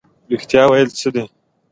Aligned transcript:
رښتیا 0.33 0.63
ویل 0.67 0.89
څه 0.99 1.09
دي؟ 1.15 1.23